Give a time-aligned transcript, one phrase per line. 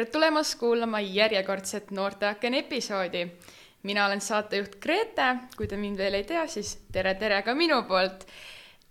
[0.00, 3.26] tere tulemast kuulama järjekordset Noorteaken episoodi.
[3.82, 5.26] mina olen saatejuht Grete,
[5.56, 8.24] kui te mind veel ei tea, siis tere, tere ka minu poolt.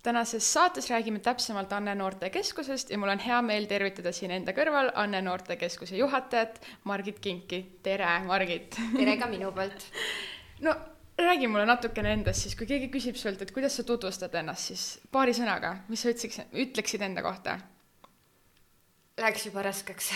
[0.04, 4.92] tänases saates räägime täpsemalt Anne Noortekeskusest ja mul on hea meel tervitada siin enda kõrval
[4.96, 7.80] Anne Noortekeskuse juhatajat Margit Kinki.
[7.84, 8.78] tere, Margit!
[8.98, 9.90] tere ka minu poolt!
[10.62, 10.76] no
[11.18, 14.88] räägi mulle natukene endast siis, kui keegi küsib sult, et kuidas sa tutvustad ennast, siis
[15.12, 17.58] paari sõnaga, mis sa ütleks, ütleksid enda kohta?
[19.20, 20.12] Läks juba raskeks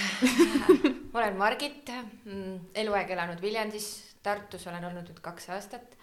[1.12, 1.90] ma olen Margit,
[2.26, 3.90] mm, eluaeg elanud Viljandis,
[4.24, 5.98] Tartus olen olnud nüüd kaks aastat.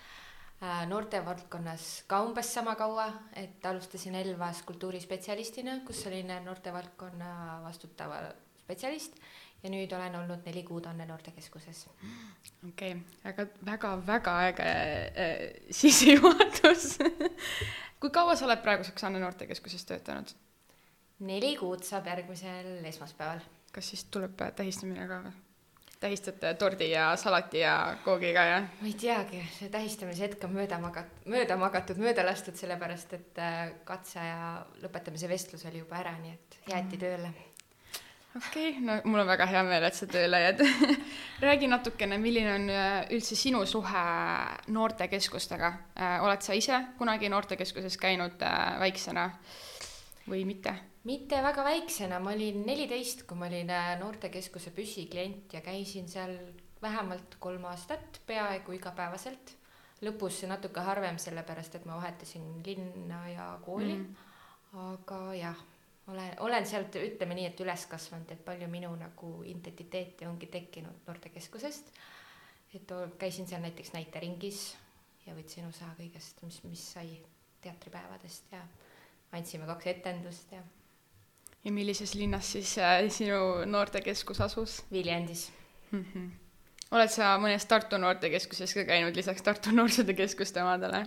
[0.60, 7.30] Äh, noortevaldkonnas ka umbes sama kaua, et alustasin Elvas kultuurispetsialistina, kus olin noortevaldkonna
[7.64, 8.12] vastutav
[8.60, 9.16] spetsialist
[9.62, 11.86] ja nüüd olen olnud neli kuud Anne Noortekeskuses.
[12.68, 16.98] okei okay., aga väga-väga äge äh, sissejuhatus
[18.00, 20.32] kui kaua sa oled praeguseks Anne Noortekeskuses töötanud?
[21.20, 23.44] Neli kuud saab järgmisel esmaspäeval.
[23.72, 25.36] kas siis tuleb tähistamine ka või?
[26.00, 28.60] tähistate tordi ja salati ja koogiga ja?
[28.80, 33.40] ma ei teagi, see tähistamise hetk on mööda magat-, mööda magatud, mööda lastud, sellepärast et
[33.42, 37.02] äh, katse ja lõpetamise vestlus oli juba ära, nii et jäeti mm.
[37.04, 37.32] tööle
[38.38, 40.64] okei okay,, no mul on väga hea meel, et sa tööle jääd
[41.46, 44.06] räägi natukene, milline on äh, üldse sinu suhe
[44.72, 48.40] noortekeskustega, äh, oled sa ise kunagi noortekeskuses käinud
[48.80, 49.28] väiksena
[50.30, 50.78] või mitte?
[51.04, 56.36] Mitte väga väiksena, ma olin neliteist, kui ma olin noortekeskuse püsiklient ja käisin seal
[56.82, 59.56] vähemalt kolm aastat, peaaegu igapäevaselt.
[60.00, 64.06] lõpus natuke harvem, sellepärast et ma vahetasin linna ja kooli mm.
[64.06, 64.86] -hmm.
[64.94, 65.58] aga jah
[66.08, 71.06] olen, olen sealt, ütleme nii, et üles kasvanud, et palju minu nagu identiteeti ongi tekkinud
[71.06, 71.92] noortekeskusest.
[72.74, 74.76] et käisin seal näiteks näiteringis
[75.26, 77.18] ja võtsin osa kõigest, mis, mis sai
[77.60, 78.60] teatripäevadest ja
[79.32, 80.62] andsime kaks etendust ja.
[81.64, 84.84] Ja millises linnas siis äh, sinu noortekeskus asus?
[84.92, 85.52] Viljandis
[85.90, 86.04] mm.
[86.04, 86.28] -hmm.
[86.90, 91.06] oled sa mõnes Tartu noortekeskuses ka käinud lisaks Tartu Noorsootöö Keskuste omadele?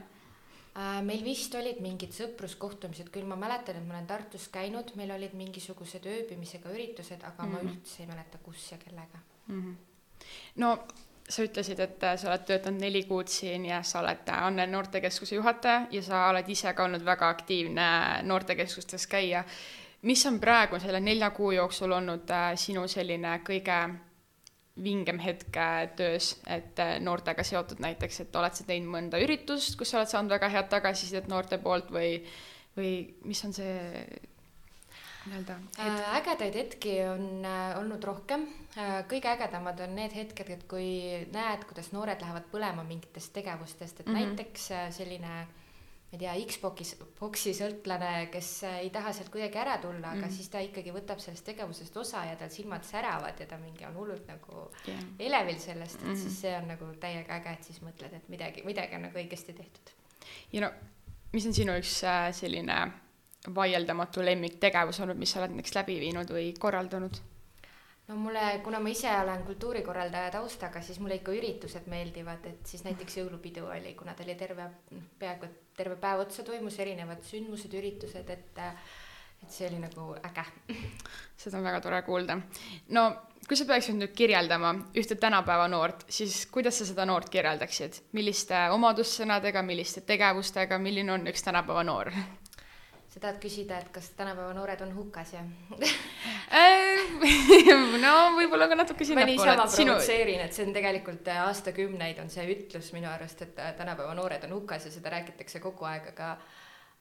[0.74, 5.12] Äh, meil vist olid mingid sõpruskohtumised, küll ma mäletan, et ma olen Tartus käinud, meil
[5.12, 7.54] olid mingisugused ööbimisega üritused, aga mm -hmm.
[7.54, 7.74] ma mhm.
[7.74, 9.62] üldse ei mäleta, kus ja kellega mm.
[9.62, 9.76] -hmm.
[10.56, 10.78] no
[11.30, 14.68] sa ütlesid, et äh, sa oled töötanud neli kuud siin ja sa oled äh, Anne
[14.68, 17.88] noortekeskuse juhataja ja sa oled ise ka olnud väga aktiivne
[18.28, 19.44] noortekeskustes käia.
[20.04, 23.78] Mis on praegu selle nelja kuu jooksul olnud sinu selline kõige
[24.84, 25.58] vingem hetk
[25.96, 30.10] töös, et äh, noortega seotud näiteks, et oled sa teinud mõnda üritust, kus sa oled
[30.10, 32.16] saanud väga head tagasisidet noorte poolt või,
[32.78, 32.94] või
[33.28, 33.76] mis on see
[35.28, 35.80] nii-öelda hetk?
[35.86, 38.48] Äh, ägedaid hetki on äh, olnud rohkem.
[39.10, 40.88] kõige ägedamad on need hetked, et kui
[41.32, 44.34] näed, kuidas noored lähevad põlema mingitest tegevustest, et mm -hmm.
[44.34, 45.36] näiteks selline
[46.14, 50.24] ma ei tea, Xbox'i, boksi sõltlane, kes ei taha sealt kuidagi ära tulla, aga mm
[50.28, 50.36] -hmm.
[50.36, 53.96] siis ta ikkagi võtab sellest tegevusest osa ja tal silmad säravad ja ta mingi on
[53.96, 55.02] hullult nagu yeah.
[55.20, 56.22] elevil sellest, et mm -hmm.
[56.22, 59.54] siis see on nagu täiega äge, et siis mõtled, et midagi, midagi on nagu õigesti
[59.54, 59.90] tehtud.
[60.54, 60.72] ja no,
[61.34, 62.92] mis on sinu üks äh, selline
[63.56, 67.18] vaieldamatu lemmiktegevus olnud, mis sa oled näiteks läbi viinud või korraldanud?
[68.08, 72.84] No mulle, kuna ma ise olen kultuurikorraldaja taustaga, siis mulle ikka üritused meeldivad, et siis
[72.88, 77.24] näiteks jõulupidu oli, kuna ta oli terve, noh, peaaegu et terve päev otsa toimus erinevad
[77.28, 78.64] sündmused, üritused, et
[79.44, 80.44] et see oli nagu äge.
[81.38, 82.38] seda on väga tore kuulda.
[82.96, 83.04] no
[83.48, 88.70] kui sa peaksid nüüd kirjeldama ühte tänapäeva noort, siis kuidas sa seda noort kirjeldaksid, milliste
[88.78, 92.14] omadussõnadega, milliste tegevustega, milline on üks tänapäeva noor?
[93.14, 95.42] Sa tahad küsida, et kas tänapäeva noored on hukas ja
[98.06, 99.38] no võib-olla ka natuke sinnapoole.
[99.38, 103.60] ma niisama provotseerin et see on tegelikult äh, aastakümneid on see ütlus minu arust, et
[103.62, 106.28] äh, tänapäeva noored on hukas ja seda räägitakse kogu aeg, aga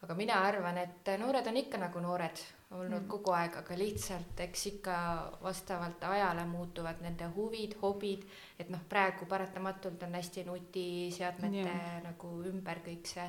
[0.03, 2.39] aga mina arvan, et äh, noored on ikka nagu noored
[2.73, 3.09] olnud mm.
[3.09, 4.95] kogu aeg, aga lihtsalt eks ikka
[5.41, 8.23] vastavalt ajale muutuvad nende huvid, hobid,
[8.61, 11.99] et noh, praegu paratamatult on hästi nutiseadmete yeah.
[12.05, 13.29] nagu ümber kõik see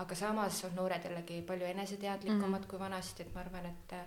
[0.00, 2.70] aga samas on noored jällegi palju eneseteadlikumad mm -hmm.
[2.70, 4.06] kui vanasti, et ma arvan, et äh,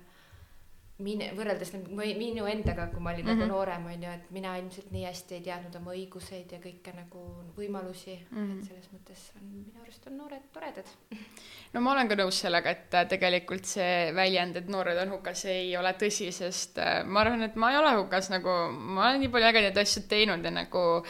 [1.02, 3.40] mine, võrreldes minu endaga, kui ma olin mm -hmm.
[3.40, 3.52] nagu mhm.
[3.52, 7.22] noorem, on ju, et mina ilmselt nii hästi ei teadnud oma õiguseid ja kõike nagu
[7.58, 8.60] võimalusi mm, -hmm.
[8.60, 10.86] et selles mõttes on minu arust on noored toredad.
[11.74, 15.46] no ma olen ka nõus sellega, et äh, tegelikult see väljend, et noored on hukas,
[15.46, 19.20] ei ole tõsi, sest äh, ma arvan, et ma ei ole hukas nagu, ma olen
[19.20, 21.04] nii palju ägedaid asju teinud ja nagu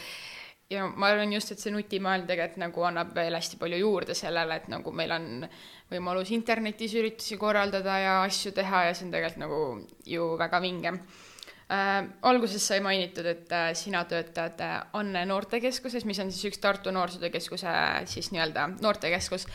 [0.70, 4.58] ja ma arvan just, et see nutimaailm tegelikult nagu annab veel hästi palju juurde sellele,
[4.60, 5.28] et nagu meil on
[5.92, 9.62] võimalus internetis üritusi korraldada ja asju teha ja see on tegelikult nagu
[10.16, 12.10] ju väga vinge äh,.
[12.22, 16.92] alguses sai mainitud, et äh, sina töötad äh, Anne noortekeskuses, mis on siis üks Tartu
[16.92, 17.74] Noorsootöö Keskuse
[18.06, 19.48] siis nii-öelda noortekeskus.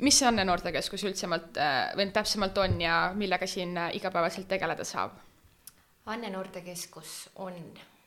[0.00, 4.84] mis see Anne noortekeskus üldisemalt äh, või täpsemalt on ja millega siin äh, igapäevaselt tegeleda
[4.84, 5.18] saab?
[6.06, 7.58] Anne noortekeskus on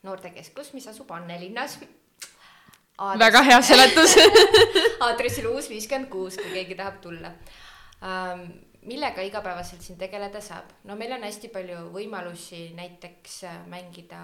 [0.03, 1.79] noortekeskus, mis asub Annelinnas.
[3.19, 4.17] Väga hea seletus
[5.07, 7.33] aadressil uus viiskümmend kuus, kui keegi tahab tulla
[8.03, 8.47] um,
[8.87, 10.71] millega igapäevaselt siin tegeleda saab?
[10.87, 14.21] no meil on hästi palju võimalusi näiteks äh, mängida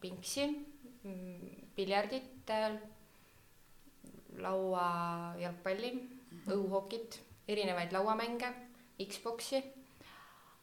[0.00, 0.48] pingsi,
[1.02, 2.50] mm, piljardit,
[4.42, 6.50] lauajalgpalli, mhm.
[6.50, 8.50] õhuhokit, erinevaid lauamänge,
[8.98, 9.62] Xbox'i.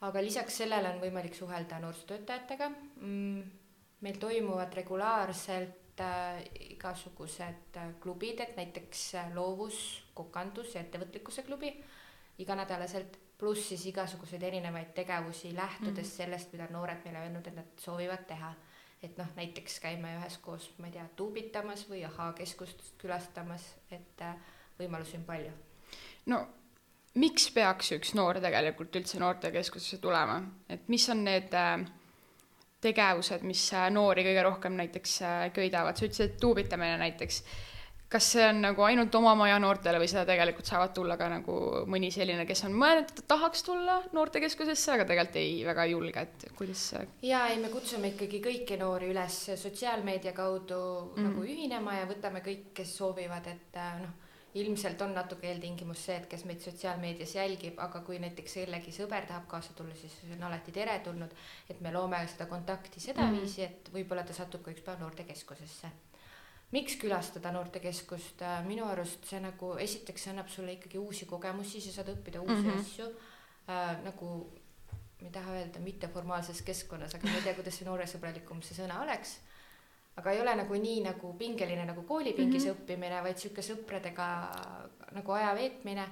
[0.02, 2.70] aga lisaks sellele on võimalik suhelda noorsootöötajatega.
[3.02, 3.42] Mm,
[4.02, 6.42] meil toimuvad regulaarselt äh,
[6.74, 11.74] igasugused äh, klubid, et näiteks äh, loovus, kokandus ja ettevõtlikkuse klubi
[12.42, 16.18] iganädalaselt, pluss siis igasuguseid erinevaid tegevusi, lähtudes mm -hmm.
[16.18, 18.54] sellest, mida noored meile öelnud, et nad soovivad teha
[19.04, 24.22] et noh, näiteks käime üheskoos, ma ei tea, tuubitamas või ahhaa-keskust külastamas, et
[24.78, 25.52] võimalusi on palju.
[26.26, 26.48] no
[27.20, 30.38] miks peaks üks noor tegelikult üldse noortekeskusesse tulema,
[30.70, 31.84] et mis on need äh,
[32.82, 35.20] tegevused, mis äh, noori kõige rohkem näiteks
[35.56, 37.44] köidavad, sa ütlesid, et tuubitamine näiteks
[38.12, 41.58] kas see on nagu ainult oma maja noortele või seda tegelikult saavad tulla ka nagu
[41.92, 45.94] mõni selline, kes on mõelnud, et ta tahaks tulla noortekeskusesse, aga tegelikult ei väga ei
[45.94, 46.84] julge, et kuidas
[47.24, 51.30] jaa, ei, me kutsume ikkagi kõiki noori üles sotsiaalmeedia kaudu mm -hmm.
[51.30, 54.21] nagu ühinema ja võtame kõik, kes soovivad, et äh, noh,
[54.54, 59.28] ilmselt on natuke eeltingimus see, et kes meid sotsiaalmeedias jälgib, aga kui näiteks kellegi sõber
[59.30, 61.36] tahab kaasa tulla, siis see on alati teretulnud,
[61.70, 65.92] et me loome seda kontakti sedaviisi, et võib-olla ta satub ka üks päev noortekeskusesse
[66.72, 71.98] miks külastada noortekeskust, äh, minu arust see nagu esiteks annab sulle ikkagi uusi kogemusi, sa
[71.98, 72.80] saad õppida uusi mm -hmm.
[72.80, 73.08] asju
[73.68, 74.30] äh, nagu
[75.22, 79.02] ma ei taha öelda mitteformaalses keskkonnas, aga ma ei tea, kuidas see nooresõbralikum see sõna
[79.04, 79.38] oleks.
[80.20, 82.82] Aga ei ole nagu nii nagu pingeline nagu koolipingis mm -hmm.
[82.82, 84.28] õppimine, vaid sihuke sõpradega
[85.16, 86.08] nagu aja veetmine.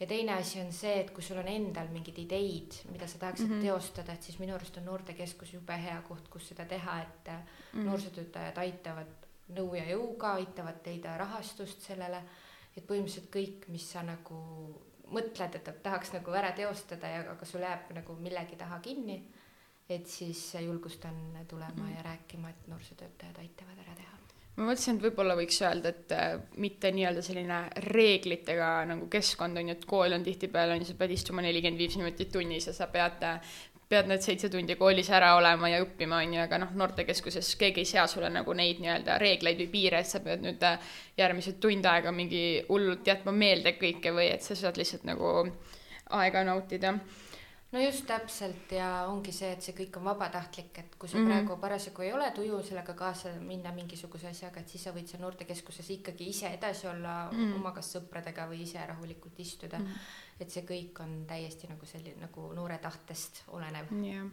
[0.00, 3.48] ja teine asi on see, et kui sul on endal mingeid ideid, mida sa tahaksid
[3.48, 3.62] mm -hmm.
[3.62, 7.42] teostada, et siis minu arust on noortekeskus jube hea koht, kus seda teha, et mm
[7.74, 7.84] -hmm.
[7.84, 9.12] noorsootöötajad aitavad
[9.48, 12.22] nõu ja jõuga, aitavad leida rahastust sellele,
[12.76, 14.36] et põhimõtteliselt kõik, mis sa nagu
[15.12, 19.22] mõtled, et tahaks nagu ära teostada ja aga sul jääb nagu millegi taha kinni,
[19.88, 21.96] et siis julgustan tulema mm -hmm.
[21.96, 24.12] ja rääkima, et noorsootöötajad aitavad ära teha
[24.56, 29.68] ma mõtlesin, et võib-olla võiks öelda, et äh, mitte nii-öelda selline reeglitega nagu keskkond on
[29.68, 32.72] ju, et kool on tihtipeale on ju, sa pead istuma nelikümmend viis minutit tunnis ja
[32.72, 33.40] sa pead äh,
[33.92, 37.82] pead need seitse tundi koolis ära olema ja õppima, on ju, aga noh, noortekeskuses keegi
[37.84, 41.58] ei sea sulle nagu neid nii-öelda reegleid või piire, et sa pead nüüd äh, järgmised
[41.62, 45.34] tund aega mingi hullult jätma meelde kõike või et sa saad lihtsalt nagu
[46.22, 46.96] aega nautida
[47.72, 51.24] no just täpselt ja ongi see, et see kõik on vabatahtlik, et kui sa mm
[51.24, 51.30] -hmm.
[51.30, 55.22] praegu parasjagu ei ole tuju sellega kaasa minna mingisuguse asjaga, et siis sa võid seal
[55.22, 57.54] noortekeskuses ikkagi ise edasi olla mm -hmm.
[57.54, 59.86] oma kas sõpradega või ise rahulikult istuda mm.
[59.86, 60.40] -hmm.
[60.40, 63.86] et see kõik on täiesti nagu selline nagu noore tahtest olenev.
[64.04, 64.26] jah,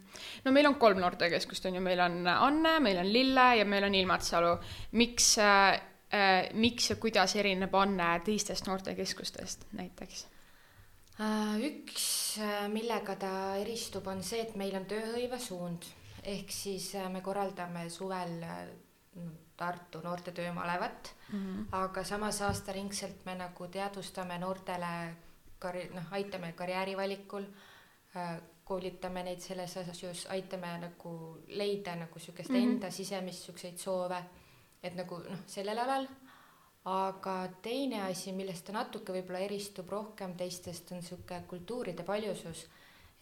[0.46, 3.84] no meil on kolm noortekeskust on ju, meil on Anne, meil on Lille ja meil
[3.84, 4.58] on Ilmatsalu.
[4.92, 5.82] miks äh,,
[6.14, 10.39] äh, miks ja kuidas erineb Anne teistest noortekeskustest näiteks?
[11.20, 15.88] Äh, üks, äh, millega ta eristub, on see, et meil on tööhõivesuund
[16.32, 18.40] ehk siis äh, me korraldame suvel
[19.60, 21.66] Tartu noorte töömalevat mm, -hmm.
[21.76, 24.92] aga samas aastaringselt me nagu teadvustame noortele
[25.60, 27.44] karj-, noh, aitame karjäärivalikul,
[28.64, 31.12] koolitame neid selles asjus, aitame nagu
[31.48, 32.72] leida nagu sihukest mm -hmm.
[32.72, 34.24] enda sisemist siukseid soove,
[34.84, 36.08] et nagu noh, sellel alal
[36.90, 42.68] aga teine asi, millest ta natuke võib-olla eristub rohkem teistest, on niisugune kultuuride paljusus.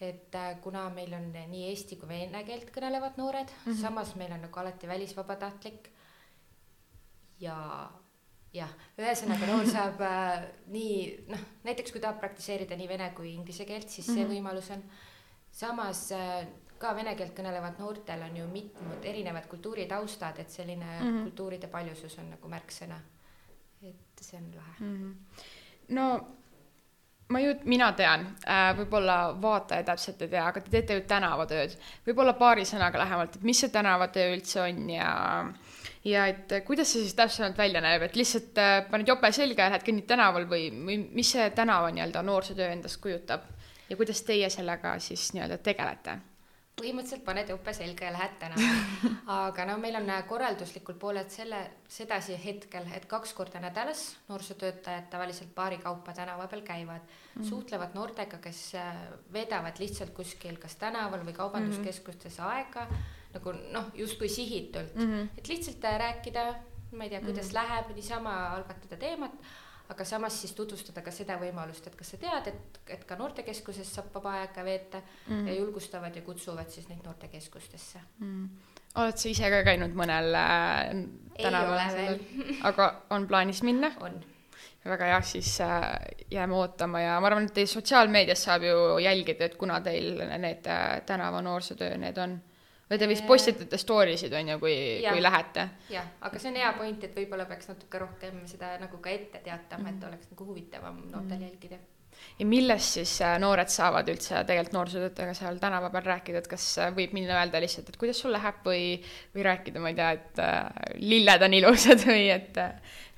[0.00, 3.80] et äh, kuna meil on nii eesti kui vene keelt kõnelevad noored mm, -hmm.
[3.80, 5.88] samas meil on nagu alati välisvabatahtlik
[7.40, 7.56] ja
[8.54, 13.64] jah, ühesõnaga noor saab äh, nii noh, näiteks kui tahab praktiseerida nii vene kui inglise
[13.64, 14.34] keelt, siis see mm -hmm.
[14.36, 14.82] võimalus on.
[15.50, 16.46] samas äh,
[16.78, 21.22] ka vene keelt kõnelevad noortel on ju mitmed erinevad kultuuritaustad, et selline mm -hmm.
[21.22, 23.00] kultuuride paljusus on nagu märksõna
[23.82, 24.96] et see on lahe mm.
[24.96, 25.44] -hmm.
[25.88, 26.08] no
[27.28, 31.74] ma ju, mina tean äh,, võib-olla vaataja täpselt ei tea, aga te teete ju tänavatööd.
[32.06, 35.10] võib-olla paari sõnaga lähemalt, et mis see tänavatöö üldse on ja
[36.04, 39.74] ja et kuidas see siis täpsemalt välja näeb, et lihtsalt äh, paned jope selga ja
[39.74, 43.44] lähed kõnnid tänaval või, või mis see tänava nii-öelda noorsootöö endast kujutab
[43.90, 46.18] ja kuidas teie sellega siis nii-öelda tegelete?
[46.78, 49.10] Põhimõtteliselt paned jope selga ja lähed tänavale.
[49.38, 55.52] aga no meil on korralduslikult pooled selle, sedasi hetkel, et kaks korda nädalas noorsootöötajad tavaliselt
[55.54, 57.48] paari kaupa tänava peal käivad mm, -hmm.
[57.48, 58.96] suhtlevad noortega, kes äh,
[59.32, 62.56] veedavad lihtsalt kuskil kas tänaval või kaubanduskeskustes mm -hmm.
[62.56, 62.86] aega
[63.34, 65.38] nagu noh, justkui sihitult mm, -hmm.
[65.38, 66.54] et lihtsalt äh, rääkida,
[66.92, 67.54] ma ei tea, kuidas mm -hmm.
[67.54, 69.32] läheb, niisama algatada teemat
[69.88, 73.94] aga samas siis tutvustada ka seda võimalust, et kas sa tead, et, et ka noortekeskuses
[73.94, 75.46] saab vaba aega veeta mm.
[75.48, 80.90] ja julgustavad ja kutsuvad siis neid noortekeskustesse mm oled sa ise ka käinud mõnel äh,
[81.38, 82.18] tänaval,
[82.68, 83.92] aga on plaanis minna?
[84.04, 84.18] on.
[84.88, 85.84] väga hea, siis äh,
[86.32, 90.66] jääme ootama ja ma arvan, et teil sotsiaalmeedias saab ju jälgida, et kuna teil need
[90.70, 92.38] äh, tänava noorsootöö, need on
[92.90, 95.68] või te vist postitate story sid on ju, kui, kui lähete?
[95.92, 99.42] jah, aga see on hea point, et võib-olla peaks natuke rohkem seda nagu ka ette
[99.44, 101.48] teatama mm, et oleks nagu huvitavam noortel mm -hmm.
[101.50, 101.78] jälgida.
[102.38, 106.78] Ja millest siis äh, noored saavad üldse tegelikult noorsootöötajaga seal tänava peal rääkida, et kas
[106.78, 108.82] äh, võib minna öelda lihtsalt, et kuidas sul läheb või,
[109.34, 110.66] või rääkida, ma ei tea, et äh,
[110.96, 112.60] lilled on ilusad või et,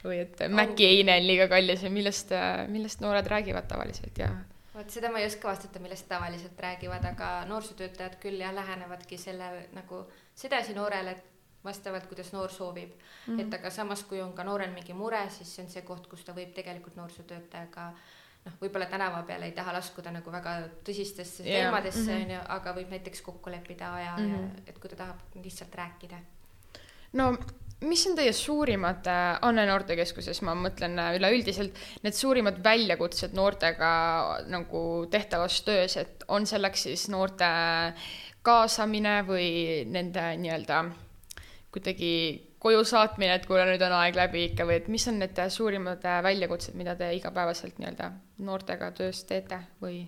[0.04, 2.32] või et Maci eine on liiga kallis või millest,
[2.68, 4.30] millest noored räägivad tavaliselt ja
[4.80, 9.50] vot seda ma ei oska vastata, millest tavaliselt räägivad, aga noorsootöötajad küll jah, lähenevadki selle
[9.76, 11.28] nagu sedasi noorele, et
[11.64, 13.36] vastavalt, kuidas noor soovib mm.
[13.36, 13.40] -hmm.
[13.40, 16.24] et aga samas, kui on ka noorel mingi mure, siis see on see koht, kus
[16.24, 17.90] ta võib tegelikult noorsootöötajaga
[18.44, 20.56] noh, võib-olla tänava peal ei taha laskuda nagu väga
[20.88, 21.60] tõsistesse yeah.
[21.60, 22.22] teemadesse mhm.
[22.22, 24.32] onju mm -hmm., aga võib näiteks kokku leppida aja mm -hmm.
[24.32, 24.62] ja mhm.
[24.66, 26.18] et kui ta tahab lihtsalt rääkida.
[27.12, 27.36] no
[27.80, 33.92] mis on teie suurimad äh,, Anne Noortekeskuses, ma mõtlen äh, üleüldiselt, need suurimad väljakutsed noortega
[34.50, 34.82] nagu
[35.12, 37.48] tehtavas töös, et on selleks siis noorte
[38.44, 39.50] kaasamine või
[39.88, 40.84] nende nii-öelda
[41.70, 42.14] kuidagi
[42.60, 46.04] koju saatmine, et kuule, nüüd on aeg läbi ikka või et mis on need suurimad
[46.04, 48.12] äh, väljakutsed, mida te igapäevaselt nii-öelda
[48.44, 50.02] noortega töös teete või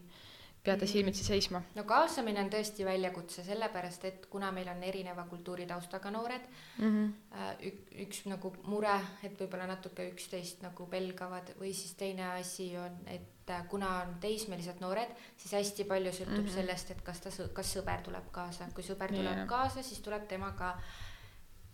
[0.63, 0.93] peate mhm.
[0.93, 1.63] silmitsi seisma?
[1.75, 6.47] no kaasamine on tõesti väljakutse, sellepärast et kuna meil on erineva kultuuritaustaga noored
[6.79, 7.67] mm, -hmm.
[7.69, 12.99] ük, üks nagu mure, et võib-olla natuke üksteist nagu pelgavad või siis teine asi on,
[13.07, 16.55] et äh, kuna on teismelised noored, siis hästi palju sõltub mm -hmm.
[16.55, 19.49] sellest, et kas ta, kas sõber tuleb kaasa, kui sõber tuleb yeah.
[19.49, 20.77] kaasa, siis tuleb temaga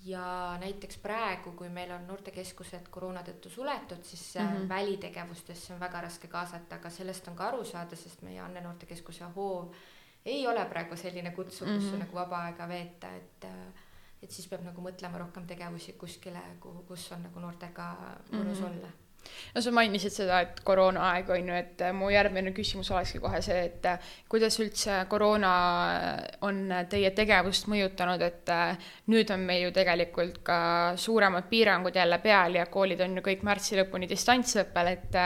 [0.04, 4.68] ja näiteks praegu, kui meil on noortekeskused koroona tõttu suletud, siis mm -hmm.
[4.68, 9.24] välitegevustesse on väga raske kaasata, aga sellest on ka aru saada, sest meie Anne noortekeskuse
[9.36, 9.74] hoov
[10.24, 11.90] ei ole praegu selline kutsuv mm, -hmm.
[11.90, 13.46] kus nagu vaba aega veeta, et
[14.22, 17.96] et siis peab nagu mõtlema rohkem tegevusi kuskile, kuhu, kus on nagu noortega
[18.30, 18.66] mõnus mm -hmm.
[18.66, 18.88] olla
[19.54, 23.40] no sa mainisid seda, et koroonaaeg on ju, et äh, mu järgmine küsimus olekski kohe
[23.44, 25.52] see, et äh, kuidas üldse koroona
[26.46, 26.60] on
[26.90, 30.60] teie tegevust mõjutanud, et äh, nüüd on meil ju tegelikult ka
[31.00, 35.20] suuremad piirangud jälle peal ja koolid on ju kõik märtsi lõpuni distantsõppel, et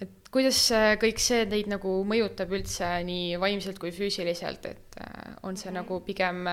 [0.00, 0.62] et kuidas
[1.02, 5.00] kõik see teid nagu mõjutab üldse nii vaimselt kui füüsiliselt, et
[5.44, 6.46] on see nagu pigem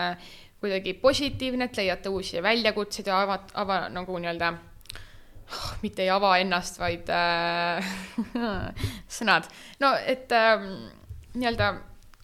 [0.60, 4.52] kuidagi positiivne, et leiate uusi väljakutseid ja ava, ava nagu nii-öelda
[5.51, 7.92] oh, mitte ei ava ennast, vaid äh,
[9.20, 9.50] sõnad.
[9.84, 10.66] no et äh,
[11.38, 11.72] nii-öelda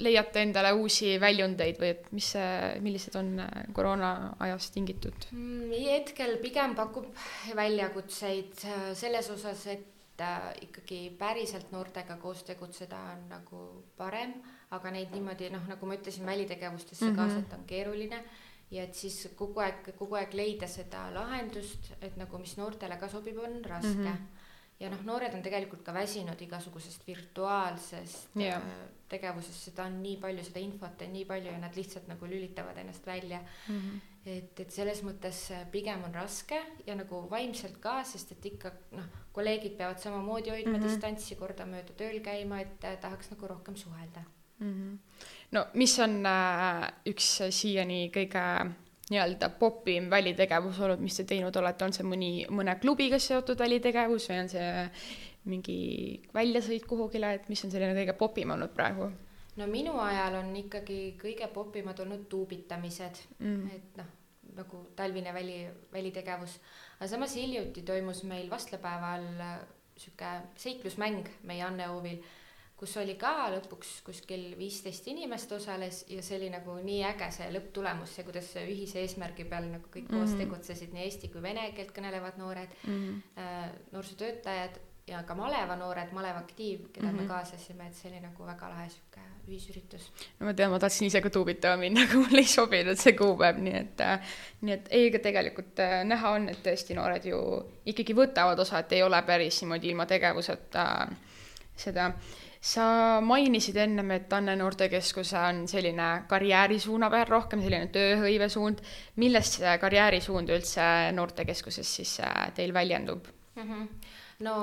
[0.01, 2.51] leiate endale uusi väljundeid või et mis see,
[2.83, 5.73] millised on äh, koroona ajast tingitud mm,?
[5.83, 7.11] hetkel pigem pakub
[7.55, 13.61] väljakutseid äh, selles osas, et äh, ikkagi päriselt noortega koos tegutseda on nagu
[13.97, 14.35] parem,
[14.73, 17.21] aga neid niimoodi noh, nagu ma ütlesin, välitegevustesse mm -hmm.
[17.21, 18.23] kaasata on keeruline
[18.73, 23.09] ja et siis kogu aeg, kogu aeg leida seda lahendust, et nagu mis noortele ka
[23.11, 24.07] sobib, on raske mm.
[24.07, 24.41] -hmm.
[24.79, 28.63] ja noh, noored on tegelikult ka väsinud igasugusest virtuaalsest yeah.
[29.09, 32.77] tegevusest, seda on nii palju, seda infot on nii palju ja nad lihtsalt nagu lülitavad
[32.77, 33.79] ennast välja mm.
[33.79, 33.99] -hmm.
[34.25, 39.09] et, et selles mõttes pigem on raske ja nagu vaimselt ka, sest et ikka noh,
[39.31, 40.87] kolleegid peavad samamoodi hoidma mm -hmm.
[40.89, 44.23] distantsi, kordamööda tööl käima, et eh, tahaks nagu rohkem suhelda
[44.63, 44.71] mm.
[44.71, 45.27] -hmm.
[45.51, 48.45] no mis on äh, üks siiani kõige
[49.11, 54.29] nii-öelda popim välitegevus olnud, mis te teinud olete, on see mõni, mõne klubiga seotud välitegevus
[54.31, 54.71] või on see
[55.51, 55.77] mingi
[56.33, 59.11] väljasõit kuhugile, et mis on selline kõige popim olnud praegu?
[59.59, 64.11] no minu ajal on ikkagi kõige popimad olnud tuubitamised mm., et noh,
[64.57, 65.57] nagu talvine väli,
[65.93, 66.59] välitegevus.
[66.99, 69.59] aga samas hiljuti toimus meil vastlapäeval äh,
[69.97, 72.23] sihuke seiklusmäng meie Anne hoovil
[72.83, 77.51] kus oli ka lõpuks kuskil viisteist inimest osales ja see oli nagu nii äge see
[77.55, 80.17] lõpptulemus, see, kuidas ühise eesmärgi peal nagu kõik mm -hmm.
[80.19, 80.41] koos mhm.
[80.43, 83.05] tegutsesid, nii eesti kui vene keelt kõnelevad noored mm,
[83.37, 83.77] -hmm.
[83.91, 87.15] noorsootöötajad ja ka maleva noored, Maleva Aktiiv, keda mm -hmm.
[87.15, 87.31] me mhm.
[87.31, 90.11] kaasasime, et see oli nagu väga lahe sihuke ühisüritus.
[90.39, 93.57] no ma tean, ma tahtsin ise ka tuubitama minna, aga mul ei sobinud see kuupäev,
[93.63, 94.19] nii et äh,,
[94.61, 97.39] nii et ei, aga tegelikult äh, näha on, et tõesti noored ju
[97.85, 101.17] ikkagi võtavad osa, et ei ole päris niimoodi ilma tegevuseta äh,
[101.75, 108.79] seda äh, sa mainisid ennem, et Anne Noortekeskuse on selline karjäärisuuna peal, rohkem selline tööhõivesuund.
[109.19, 110.85] millest see karjäärisuund üldse
[111.17, 113.63] Noortekeskuses siis äh, teil väljendub mm?
[113.63, 113.87] -hmm.
[114.47, 114.55] no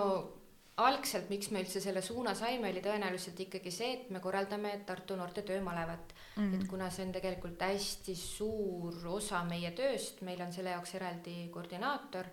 [0.81, 5.17] algselt, miks me üldse selle suuna saime, oli tõenäoliselt ikkagi see, et me korraldame Tartu
[5.17, 6.43] noorte töömalevat mm.
[6.43, 6.55] -hmm.
[6.55, 11.37] et kuna see on tegelikult hästi suur osa meie tööst, meil on selle jaoks eraldi
[11.53, 12.33] koordinaator,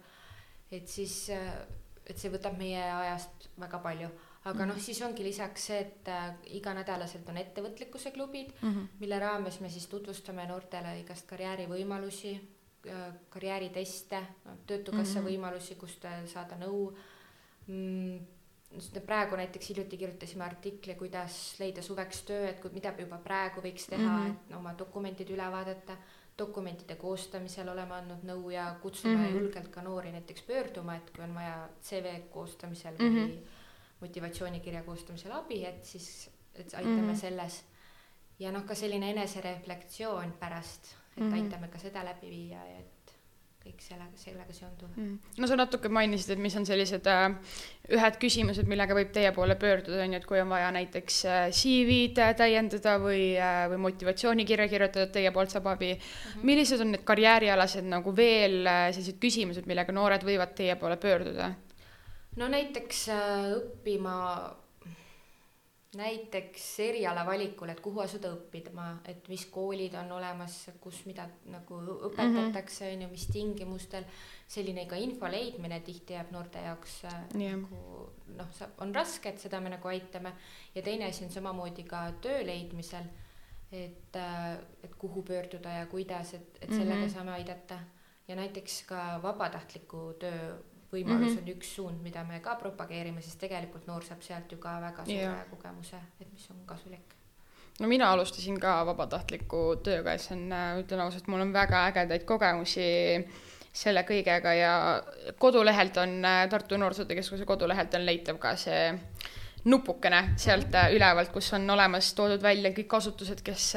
[0.71, 1.51] et siis äh,
[2.07, 4.09] et see võtab meie ajast väga palju
[4.45, 6.29] aga noh, siis ongi lisaks see, et äh,
[6.59, 8.87] iganädalaselt on ettevõtlikkuse klubid mm, -hmm.
[8.99, 12.33] mille raames me siis tutvustame noortele igast karjäärivõimalusi,
[12.87, 14.23] äh, karjääriteste,
[14.67, 15.29] töötukassa mm -hmm.
[15.29, 16.97] võimalusi, kust äh, saada nõu
[17.67, 18.19] mm,.
[19.05, 23.89] praegu näiteks hiljuti kirjutasime artikli, kuidas leida suveks töö, et kui, mida juba praegu võiks
[23.89, 24.31] teha mm, -hmm.
[24.31, 25.97] et oma dokumendid üle vaadata
[26.37, 29.39] dokumentide koostamisel oleme andnud nõu ja kutsume mm -hmm.
[29.39, 33.37] julgelt ka noori näiteks pöörduma, et kui on vaja CV koostamisel mm -hmm.
[34.01, 37.19] Motivatsioonikirja koostamisel abi, et siis, et aitame mm -hmm.
[37.19, 37.63] selles.
[38.39, 41.43] ja noh, ka selline enesereflektsioon pärast, et mm -hmm.
[41.43, 42.97] aitame ka seda läbi viia ja et
[43.67, 45.33] kõik sellega, sellega seonduv mm..
[45.41, 47.25] no sa natuke mainisid, et mis on sellised äh,
[47.97, 51.43] ühed küsimused, millega võib teie poole pöörduda, on ju, et kui on vaja näiteks äh,
[51.59, 56.01] CV-d täiendada või äh,, või motivatsioonikirja kirjutada, teie poolt saab abi mm.
[56.01, 56.49] -hmm.
[56.51, 61.51] millised on need karjäärialased nagu veel äh, sellised küsimused, millega noored võivad teie poole pöörduda?
[62.37, 64.15] No näiteks äh, õppima,
[65.97, 71.79] näiteks eriala valikul, et kuhu asuda õppima, et mis koolid on olemas, kus mida nagu
[72.09, 74.05] õpetatakse, on ju, mis tingimustel.
[74.47, 77.57] selline ka info leidmine tihti jääb noorte jaoks yeah.
[77.57, 78.05] nagu
[78.37, 80.33] noh, on raske, et seda me nagu aitame.
[80.75, 83.09] ja teine asi on samamoodi ka töö leidmisel,
[83.71, 84.53] et, äh,
[84.83, 87.13] et kuhu pöörduda ja kuidas, et, et sellega mm -hmm.
[87.13, 87.79] saame aidata.
[88.27, 90.57] ja näiteks ka vabatahtliku töö
[90.93, 91.41] võimalus mm -hmm.
[91.41, 95.05] on üks suund, mida me ka propageerime, sest tegelikult noor saab sealt ju ka väga
[95.05, 95.49] suure yeah.
[95.49, 97.15] kogemuse, et mis on kasulik.
[97.79, 101.87] no mina alustasin ka vabatahtliku tööga ja see on, äh, ütlen ausalt, mul on väga
[101.91, 102.87] ägedaid kogemusi
[103.73, 105.03] selle kõigega ja
[105.37, 108.95] kodulehelt on, äh, Tartu Noorsootöö Keskuse kodulehelt on leitav ka see
[109.65, 113.73] nupukene sealt äh, ülevalt, kus on olemas toodud välja kõik asutused, kes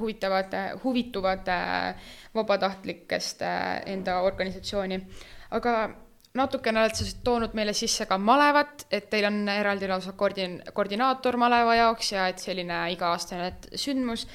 [0.00, 1.46] huvitavad, huvituvad
[2.34, 3.42] vabatahtlikest
[3.86, 5.06] enda organisatsiooni.
[5.50, 6.05] aga
[6.36, 11.38] natukene oled sa toonud meile sisse ka malevat, et teil on eraldi lausa koordin-, koordinaator
[11.40, 14.26] maleva jaoks ja et selline iga-aastane sündmus.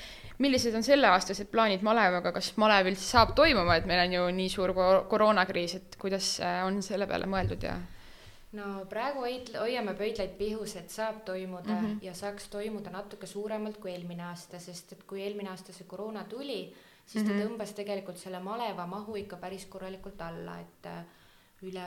[0.42, 4.50] millised on selleaastased plaanid malevaga, kas malev üldse saab toimuma, et meil on ju nii
[4.50, 4.74] suur
[5.10, 7.76] koroonakriis, et kuidas äh, on selle peale mõeldud ja?
[8.58, 12.06] no praegu hoid-, hoiame pöidlaid pihus, et saab toimuda mm -hmm.
[12.08, 16.24] ja saaks toimuda natuke suuremalt kui eelmine aasta, sest et kui eelmine aasta see koroona
[16.24, 16.74] tuli,
[17.06, 17.46] siis ta mm -hmm.
[17.46, 21.06] tõmbas tegelikult selle maleva mahu ikka päris korralikult alla, et äh,
[21.62, 21.86] üle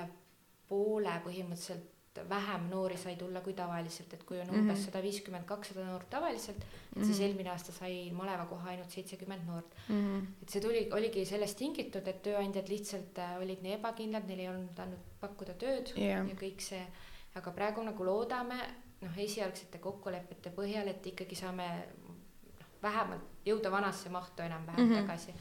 [0.69, 1.91] poole põhimõtteliselt
[2.29, 4.83] vähem noori sai tulla kui tavaliselt, et kui on umbes mhm.
[4.87, 7.07] sada viiskümmend, kakssada noort tavaliselt, et mm -hmm.
[7.07, 7.27] siis mhm.
[7.27, 9.95] eelmine aasta sai maleva koha ainult seitsekümmend noort mm.
[9.95, 10.27] -hmm.
[10.43, 14.49] et see tuli, oligi sellest tingitud, et tööandjad lihtsalt äh, olid nii ebakindlad, neil ei
[14.49, 16.29] olnud andnud pakkuda tööd yeah.
[16.29, 16.87] ja kõik see,
[17.35, 18.61] aga praegu nagu loodame
[19.01, 21.67] noh, esialgsete kokkulepete põhjal, et ikkagi saame
[22.09, 25.07] noh, vähemalt jõuda vanasse mahtu enam-vähem mm -hmm.
[25.07, 25.35] tagasi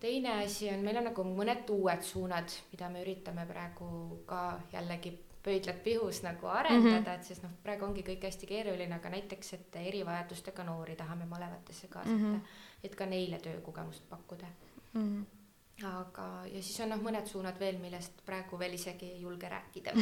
[0.00, 3.88] teine asi on, meil on nagu mõned uued suunad, mida me üritame praegu
[4.28, 5.14] ka jällegi
[5.46, 7.14] pöidlad pihus nagu arendada mm, -hmm.
[7.14, 11.88] et siis noh, praegu ongi kõik hästi keeruline, aga näiteks, et erivajadustega noori tahame malevatesse
[11.88, 12.40] kaasata mm, -hmm.
[12.84, 14.46] et ka neile töökogemust pakkuda
[14.92, 15.02] mm.
[15.02, 15.86] -hmm.
[15.86, 19.92] aga, ja siis on noh, mõned suunad veel, millest praegu veel isegi ei julge rääkida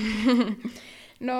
[1.29, 1.35] no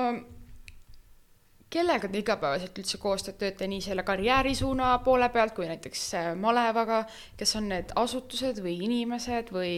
[1.75, 7.03] kellega te igapäevaselt üldse koostööd teete nii selle karjäärisuuna poole pealt kui näiteks äh, malevaga,
[7.39, 9.75] kes on need asutused või inimesed või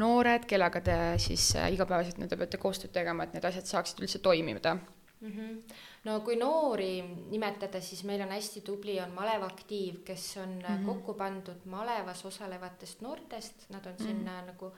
[0.00, 4.22] noored, kellega te siis äh, igapäevaselt nii-öelda peate koostööd tegema, et need asjad saaksid üldse
[4.24, 5.30] toimida mm?
[5.30, 5.78] -hmm.
[6.08, 6.92] no kui noori
[7.30, 10.86] nimetada, siis meil on hästi tubli, on Malev Aktiiv, kes on mm -hmm.
[10.86, 14.06] kokku pandud malevas osalevatest noortest, nad on mm -hmm.
[14.06, 14.72] sinna nagu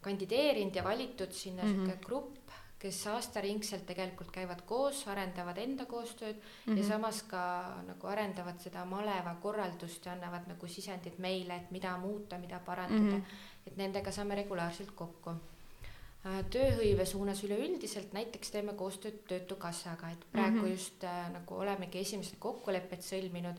[0.00, 2.06] kandideerinud ja valitud sinna mm -hmm.
[2.06, 6.76] grupp kes aastaringselt tegelikult käivad koos, arendavad enda koostööd mm -hmm.
[6.76, 6.88] ja mhm.
[6.90, 7.44] samas ka
[7.86, 13.16] nagu arendavad seda maleva korraldust ja annavad nagu sisendit meile, et mida muuta, mida parandada
[13.16, 13.20] mm.
[13.20, 13.66] -hmm.
[13.66, 15.30] et nendega saame regulaarselt kokku.
[15.30, 20.70] Äh, tööhõive suunas üleüldiselt näiteks teeme koostööd Töötukassaga, et praegu mm -hmm.
[20.70, 23.56] just äh, nagu olemegi esimesed kokkulepped sõlminud,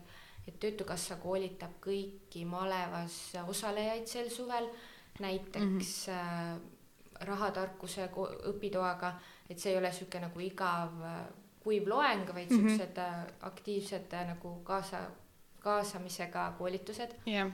[0.48, 4.68] et Töötukassa koolitab kõiki malevas osalejaid sel suvel
[5.18, 6.75] näiteks mm -hmm
[7.20, 8.08] rahatarkuse
[8.50, 9.12] õpitoaga,
[9.50, 11.20] et see ei ole niisugune nagu igav äh,
[11.62, 13.46] kuiv loeng, vaid niisugused mm -hmm.
[13.50, 15.00] aktiivsed äh, nagu kaasa,
[15.60, 17.50] kaasamisega koolitused yeah.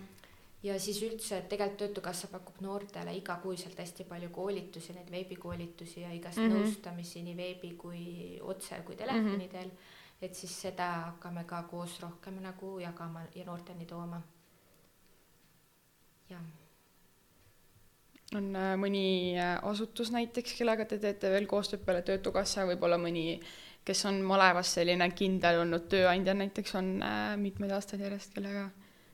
[0.62, 6.38] ja siis üldse tegelikult Töötukassa pakub noortele igakuiselt hästi palju koolitusi, neid veebikoolitusi ja igast
[6.38, 6.58] mm -hmm.
[6.58, 9.70] nõustamisi nii veebi kui otse kui telefoni teel mm.
[9.70, 10.24] -hmm.
[10.24, 14.22] et siis seda hakkame ka koos rohkem nagu jagama ja noorteni tooma.
[16.30, 16.61] jah
[18.38, 19.04] on äh, mõni
[19.38, 23.40] äh, asutus näiteks, kellega te teete veel koostööd peale Töötukassa, võib-olla mõni,
[23.84, 28.68] kes on malevas selline kindel olnud tööandja näiteks, on äh, mitmeid aastaid järjest, kellega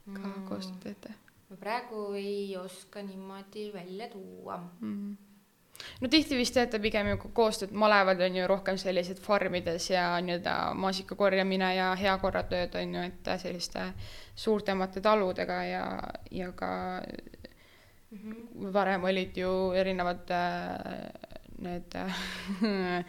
[0.09, 0.45] ka mm.
[0.49, 1.15] koostööd teete?
[1.49, 5.17] ma praegu ei oska niimoodi välja tuua mm.
[6.01, 10.57] no tihti vist teete pigem ju koostööd, malevad on ju rohkem sellised farmides ja nii-öelda
[10.77, 13.87] maasika korjamine ja heakorratööd on ju, et selliste
[14.37, 15.85] suurtemate taludega ja,
[16.31, 16.71] ja ka
[18.11, 18.73] mm -hmm.
[18.73, 21.11] varem olid ju erinevad äh,
[21.59, 23.05] need äh,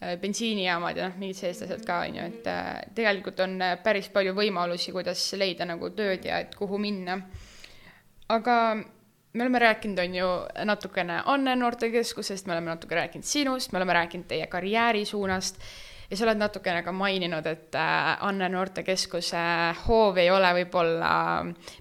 [0.20, 4.34] bensiinijaamad ja noh, mingid sellised asjad ka on ju, et äh, tegelikult on päris palju
[4.34, 7.20] võimalusi, kuidas leida nagu tööd ja et kuhu minna.
[8.28, 8.74] aga
[9.34, 10.28] me oleme rääkinud, on ju,
[10.64, 15.60] natukene Anne noortekeskusest, me oleme natuke rääkinud sinust, me oleme rääkinud teie karjääri suunast
[16.10, 19.44] ja sa oled natukene ka maininud, et äh, Anne noortekeskuse
[19.84, 21.12] hoov ei ole võib-olla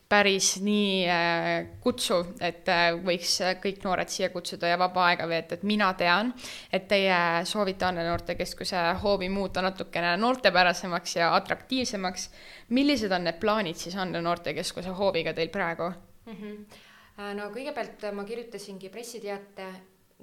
[0.09, 1.49] päris nii äh,
[1.83, 6.33] kutsuv, et äh, võiks kõik noored siia kutsuda ja vaba aega veeta, et mina tean,
[6.71, 7.17] et teie
[7.49, 12.29] soovite Anne noortekeskuse hoovi muuta natukene noortepärasemaks ja atraktiivsemaks.
[12.69, 15.91] millised on need plaanid siis Anne noortekeskuse hooviga teil praegu
[16.25, 16.33] mm?
[16.33, 16.89] -hmm
[17.37, 19.67] no kõigepealt ma kirjutasingi pressiteate,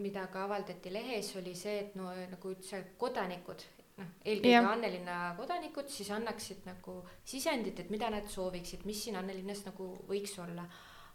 [0.02, 3.62] mida ka avaldati lehes, oli see, et no nagu üldse kodanikud,
[4.00, 4.70] noh, eelkõige yeah.
[4.72, 10.38] Annelinna kodanikud siis annaksid nagu sisendit, et mida nad sooviksid, mis siin Annelinnas nagu võiks
[10.42, 10.68] olla.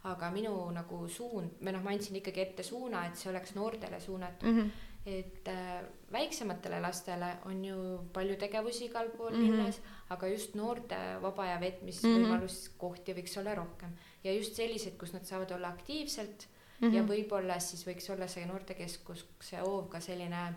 [0.05, 3.99] aga minu nagu suund, või noh, ma andsin ikkagi ette suuna, et see oleks noortele
[3.99, 4.59] suunatud mm.
[4.59, 7.77] -hmm et äh, väiksematele lastele on ju
[8.13, 9.51] palju tegevusi igal pool mm -hmm.
[9.51, 13.21] linnas, aga just noorte vaba aja veetmisvõimaluskohti mm -hmm.
[13.21, 13.91] võiks olla rohkem
[14.23, 16.47] ja just sellised, kus nad saavad olla aktiivselt
[16.79, 16.95] mm -hmm.
[16.95, 20.55] ja võib-olla siis võiks olla see noortekeskus, see hoov ka selline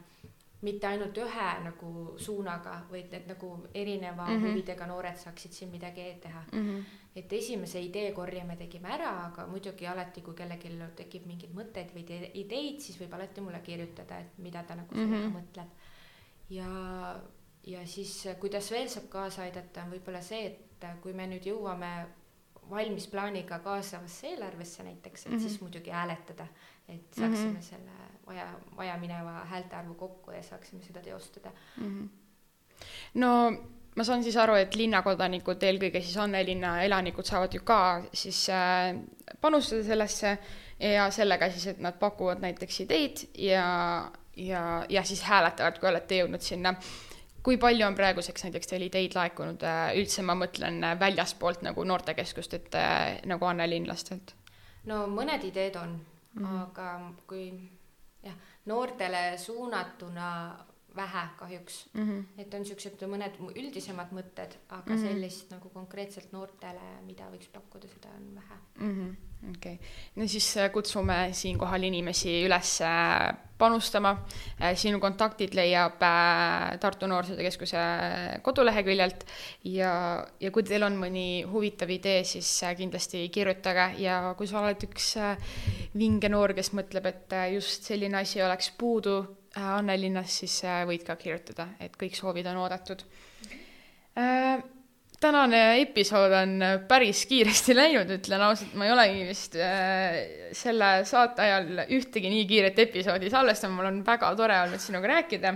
[0.66, 4.48] mitte ainult ühe nagu suunaga, vaid et nagu erineva mm -hmm.
[4.48, 6.58] huvidega noored saaksid siin midagi teha mm.
[6.58, 6.84] -hmm.
[7.16, 11.94] et esimese idee korje me tegime ära, aga muidugi alati, kui kellelgi tekib mingeid mõtteid
[11.94, 15.32] või ideid, siis võib alati mulle kirjutada, et mida ta nagu mm -hmm.
[15.36, 15.68] mõtleb.
[16.50, 17.20] ja,
[17.66, 22.06] ja siis, kuidas veel saab kaasa aidata, on võib-olla see, et kui me nüüd jõuame
[22.70, 25.40] valmis plaaniga kaasavasse eelarvesse näiteks, et mm -hmm.
[25.40, 26.46] siis muidugi hääletada,
[26.88, 27.62] et saaksime mm -hmm.
[27.62, 31.88] selle vaja, vajamineva häälte arvu kokku ja saaksime seda teostada mm.
[31.88, 32.08] -hmm.
[33.14, 33.32] no
[33.98, 37.80] ma saan siis aru, et linnakodanikud, eelkõige siis Annelinna elanikud saavad ju ka
[38.14, 38.94] siis äh,
[39.40, 40.38] panustada sellesse
[40.78, 43.66] ja sellega siis, et nad pakuvad näiteks ideid ja,
[44.36, 46.74] ja, ja siis hääletavad, kui olete jõudnud sinna
[47.42, 51.86] kui palju on praeguseks näiteks teil ideid laekunud äh, üldse, ma mõtlen äh, väljaspoolt nagu
[51.90, 52.78] noortekeskust, et
[53.26, 54.36] nagu annelinlastelt?
[54.86, 56.62] no mõned ideed on mm, -hmm.
[56.68, 56.92] aga
[57.26, 57.50] kui
[58.22, 58.34] jah,
[58.66, 60.56] noortele suunatuna
[60.98, 62.08] vähe kahjuks mm.
[62.08, 62.42] -hmm.
[62.44, 65.08] et on siuksed mõned üldisemad mõtted, aga mm -hmm.
[65.08, 68.94] sellist nagu konkreetselt noortele, mida võiks pakkuda, seda on vähe mm.
[68.98, 69.16] -hmm
[69.50, 72.78] okei okay., no siis kutsume siinkohal inimesi üles
[73.58, 74.12] panustama.
[74.62, 77.78] Äh, sinu kontaktid leiab äh, Tartu Noorsootöö Keskuse
[78.42, 79.24] koduleheküljelt
[79.64, 79.92] ja,
[80.40, 84.86] ja kui teil on mõni huvitav idee, siis äh, kindlasti kirjutage ja kui sa oled
[84.88, 85.10] üks
[85.98, 89.20] vinge noor, kes mõtleb, et just selline asi oleks puudu
[89.58, 93.04] Annelinnas, siis võid ka kirjutada, et kõik soovid on oodatud
[95.20, 100.18] tänane episood on päris kiiresti läinud, ütlen ausalt, ma ei olegi vist äh,
[100.56, 105.54] selle saate ajal ühtegi nii kiiret episoodi salvestanud, mul on väga tore olnud sinuga rääkida.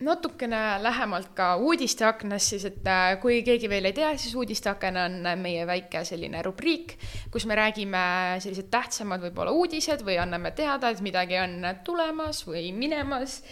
[0.00, 5.18] Natukene lähemalt ka uudisteaknast siis, et äh, kui keegi veel ei tea, siis uudisteaken on
[5.42, 6.96] meie väike selline rubriik,
[7.32, 8.02] kus me räägime
[8.40, 13.42] sellised tähtsamad võib-olla uudised või anname teada, et midagi on tulemas või minemas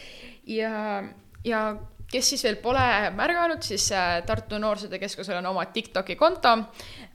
[0.49, 1.03] ja,
[1.45, 1.63] ja
[2.09, 6.55] kes siis veel pole märganud, siis äh, Tartu Noorsootöö Keskusel on oma Tiktoki konto.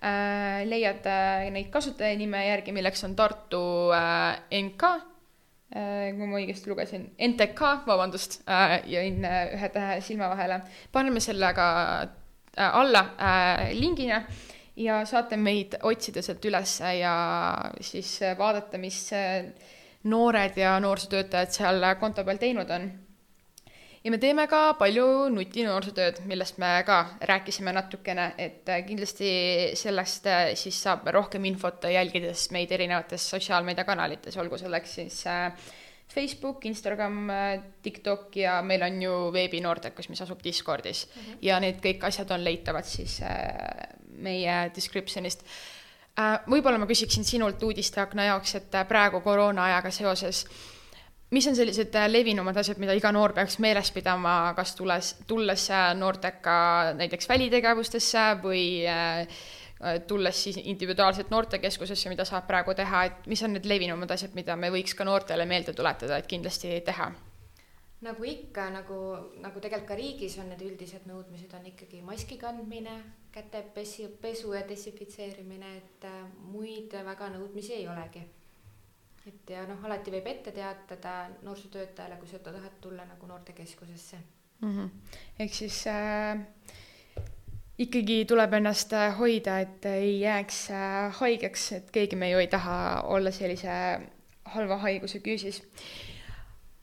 [0.04, 1.10] Äh, leiad
[1.56, 3.63] neid kasutajanime järgi, milleks on Tartu
[4.62, 4.93] NK,
[5.73, 8.41] kui ma õigesti lugesin, NTK, vabandust,
[8.86, 10.62] jäin ühe tähe silma vahele.
[10.91, 11.67] paneme selle ka
[12.57, 13.05] alla
[13.73, 14.21] lingina
[14.75, 17.15] ja saate meid otsida sealt üles ja
[17.81, 18.99] siis vaadata, mis
[20.03, 22.91] noored ja noorsootöötajad seal konto peal teinud on
[24.03, 26.97] ja me teeme ka palju nutinoorsootööd, millest me ka
[27.29, 29.29] rääkisime natukene, et äh, kindlasti
[29.79, 35.71] sellest äh, siis saab rohkem infot, jälgides meid erinevates sotsiaalmeediakanalites, olgu selleks siis äh,
[36.13, 37.31] Facebook, Instagram,
[37.81, 41.21] TikTok ja meil on ju veebinoortekas, mis asub Discordis mm.
[41.21, 41.37] -hmm.
[41.41, 43.21] ja need kõik asjad on leitavad siis
[44.13, 45.41] meie description'ist.
[46.45, 50.45] võib-olla ma küsiksin sinult uudisteakna jaoks, et praegu koroona ajaga seoses
[51.34, 55.65] mis on sellised äh, levinumad asjad, mida iga noor peaks meeles pidama, kas tulles, tulles
[55.74, 56.56] äh, noortega
[57.00, 59.41] näiteks välitegevustesse või äh,
[60.08, 64.56] tulles siis individuaalselt noortekeskusesse, mida saab praegu teha, et mis on need levinumad asjad, mida
[64.56, 67.12] me võiks ka noortele meelde tuletada, et kindlasti teha?
[68.04, 68.96] nagu ikka, nagu,
[69.39, 72.98] nagu tegelikult ka riigis on need üldised nõudmised on ikkagi maski kandmine,
[73.32, 76.08] kätepesi, pesu ja desinfitseerimine, et
[76.52, 78.26] muid väga nõudmisi ei olegi
[79.27, 84.17] et ja noh, alati võib ette teatada noorsootöötajale, kui sa tahad tulla nagu noortekeskusesse
[84.62, 84.71] mm.
[84.77, 84.89] -hmm.
[85.39, 86.39] ehk siis äh,
[87.77, 92.47] ikkagi tuleb ennast äh, hoida, et ei jääks äh, haigeks, et keegi me ju ei
[92.47, 93.69] taha olla sellise
[94.45, 95.62] halva haiguse küüsis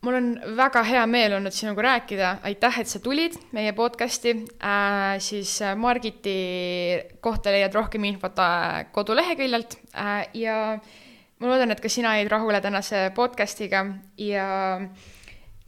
[0.00, 5.18] mul on väga hea meel olnud sinuga rääkida, aitäh, et sa tulid meie podcast'i äh,,
[5.20, 6.37] siis äh, Margiti
[7.20, 10.57] kohta leiad rohkem infot äh, koduleheküljelt äh, ja
[11.40, 13.85] ma loodan, et ka sina jäid rahule tänase podcast'iga
[14.20, 14.46] ja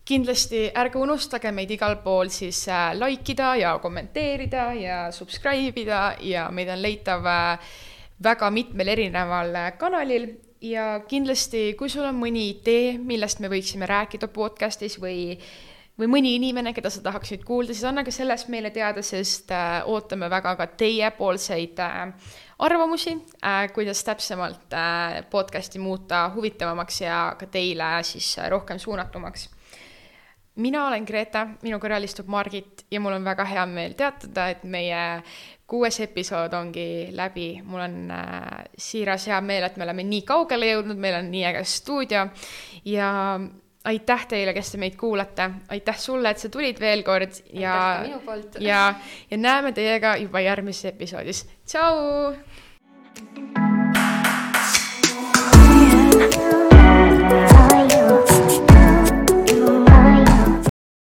[0.04, 6.02] kindlasti ärge unustage meid igal pool siis äh, like ida ja kommenteerida ja subscribe ida
[6.20, 7.74] ja meid on leitav äh,
[8.22, 10.32] väga mitmel erineval äh, kanalil.
[10.62, 15.32] Ja kindlasti, kui sul on mõni idee, millest me võiksime rääkida podcast'is või
[16.00, 19.82] või mõni inimene, keda sa tahaksid kuulda, siis anna ka sellest meile teada, sest äh,
[19.88, 27.46] ootame väga ka teiepoolseid äh, arvamusi äh,, kuidas täpsemalt äh, podcast'i muuta huvitavamaks ja ka
[27.46, 29.50] teile siis äh, rohkem suunatumaks
[30.54, 34.64] mina olen Greta, minu kõrval istub Margit ja mul on väga hea meel teatada, et
[34.68, 35.00] meie
[35.66, 37.62] kuues episood ongi läbi.
[37.64, 41.44] mul on äh, siiras hea meel, et me oleme nii kaugele jõudnud, meil on nii
[41.48, 42.26] äge stuudio
[42.84, 43.08] ja
[43.84, 47.76] aitäh teile, kes te meid kuulate, aitäh sulle, et sa tulid veel kord ja,
[48.60, 48.82] ja,
[49.30, 51.46] ja näeme teiega juba järgmises episoodis.
[51.66, 52.34] tšau.